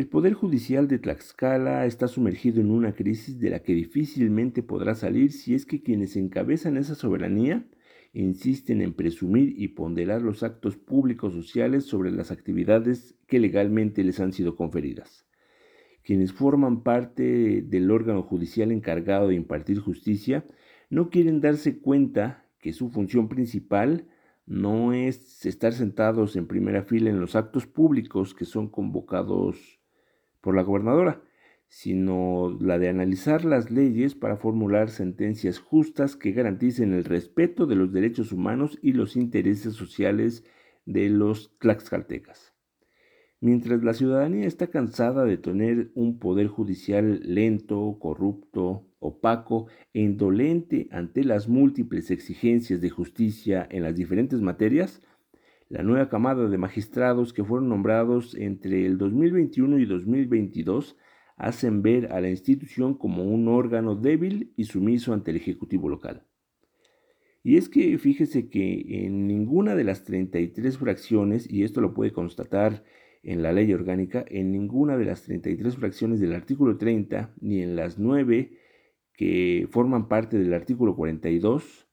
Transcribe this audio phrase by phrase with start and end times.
[0.00, 4.94] El Poder Judicial de Tlaxcala está sumergido en una crisis de la que difícilmente podrá
[4.94, 7.66] salir si es que quienes encabezan esa soberanía
[8.14, 14.20] insisten en presumir y ponderar los actos públicos sociales sobre las actividades que legalmente les
[14.20, 15.26] han sido conferidas.
[16.02, 20.46] Quienes forman parte del órgano judicial encargado de impartir justicia
[20.88, 24.06] no quieren darse cuenta que su función principal
[24.46, 29.79] no es estar sentados en primera fila en los actos públicos que son convocados
[30.40, 31.22] por la gobernadora,
[31.68, 37.76] sino la de analizar las leyes para formular sentencias justas que garanticen el respeto de
[37.76, 40.44] los derechos humanos y los intereses sociales
[40.84, 42.54] de los tlaxcaltecas.
[43.42, 50.88] Mientras la ciudadanía está cansada de tener un poder judicial lento, corrupto, opaco e indolente
[50.90, 55.02] ante las múltiples exigencias de justicia en las diferentes materias,
[55.70, 60.96] la nueva camada de magistrados que fueron nombrados entre el 2021 y 2022
[61.36, 66.26] hacen ver a la institución como un órgano débil y sumiso ante el Ejecutivo local.
[67.44, 72.12] Y es que fíjese que en ninguna de las 33 fracciones, y esto lo puede
[72.12, 72.82] constatar
[73.22, 77.76] en la ley orgánica, en ninguna de las 33 fracciones del artículo 30, ni en
[77.76, 78.58] las 9
[79.14, 81.89] que forman parte del artículo 42,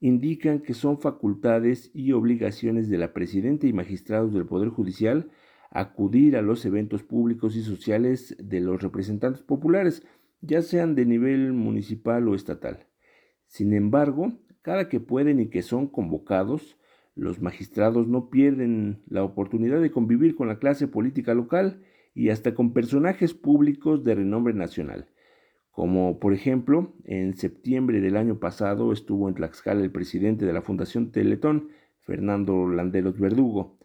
[0.00, 5.30] indican que son facultades y obligaciones de la Presidenta y magistrados del Poder Judicial
[5.70, 10.06] acudir a los eventos públicos y sociales de los representantes populares,
[10.40, 12.86] ya sean de nivel municipal o estatal.
[13.46, 16.76] Sin embargo, cada que pueden y que son convocados,
[17.14, 21.82] los magistrados no pierden la oportunidad de convivir con la clase política local
[22.14, 25.06] y hasta con personajes públicos de renombre nacional,
[25.70, 30.62] como por ejemplo, en septiembre del año pasado estuvo en Tlaxcala el presidente de la
[30.62, 31.68] Fundación Teletón,
[32.00, 33.78] Fernando Landeros Verdugo.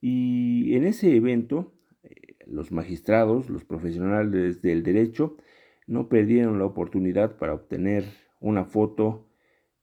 [0.00, 5.36] Y en ese evento, eh, los magistrados, los profesionales del derecho,
[5.86, 8.04] no perdieron la oportunidad para obtener
[8.40, 9.26] una foto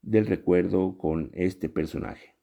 [0.00, 2.37] del recuerdo con este personaje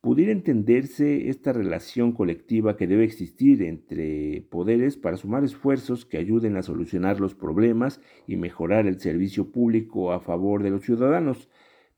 [0.00, 6.56] pudiera entenderse esta relación colectiva que debe existir entre poderes para sumar esfuerzos que ayuden
[6.56, 11.48] a solucionar los problemas y mejorar el servicio público a favor de los ciudadanos.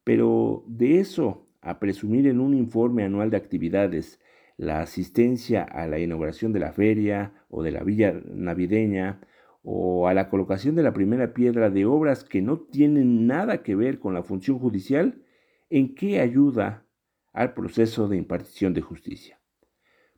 [0.04, 4.18] Pero de eso a presumir en un informe anual de actividades
[4.56, 9.20] la asistencia a la inauguración de la feria o de la villa navideña
[9.62, 13.74] o a la colocación de la primera piedra de obras que no tienen nada que
[13.74, 15.22] ver con la función judicial,
[15.68, 16.86] ¿en qué ayuda
[17.32, 19.40] al proceso de impartición de justicia.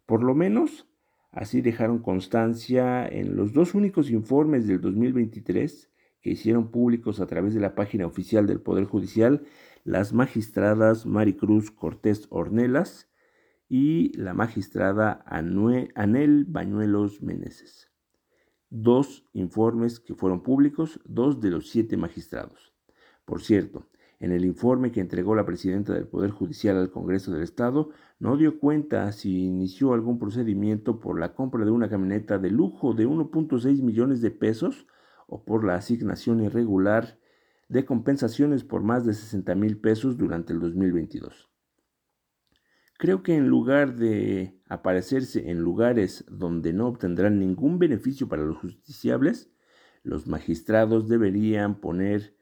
[0.06, 0.88] Por lo menos,
[1.30, 5.90] así dejaron constancia en los dos únicos informes del 2023
[6.20, 9.44] que hicieron públicos a través de la página oficial del Poder Judicial
[9.84, 13.10] las magistradas Maricruz Cortés Ornelas
[13.68, 17.90] y la magistrada Anel Bañuelos Meneses.
[18.70, 22.72] Dos informes que fueron públicos, dos de los siete magistrados.
[23.24, 23.88] Por cierto,
[24.22, 27.90] en el informe que entregó la presidenta del Poder Judicial al Congreso del Estado,
[28.20, 32.94] no dio cuenta si inició algún procedimiento por la compra de una camioneta de lujo
[32.94, 34.86] de 1.6 millones de pesos
[35.26, 37.18] o por la asignación irregular
[37.68, 41.50] de compensaciones por más de 60 mil pesos durante el 2022.
[42.98, 48.58] Creo que en lugar de aparecerse en lugares donde no obtendrán ningún beneficio para los
[48.58, 49.50] justiciables,
[50.04, 52.36] los magistrados deberían poner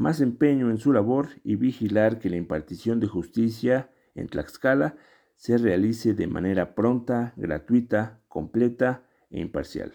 [0.00, 4.96] más empeño en su labor y vigilar que la impartición de justicia en Tlaxcala
[5.36, 9.92] se realice de manera pronta, gratuita, completa e imparcial.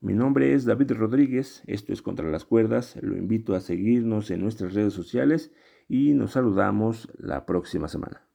[0.00, 4.42] Mi nombre es David Rodríguez, esto es Contra las Cuerdas, lo invito a seguirnos en
[4.42, 5.50] nuestras redes sociales
[5.88, 8.25] y nos saludamos la próxima semana.